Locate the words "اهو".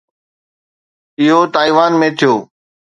1.21-1.39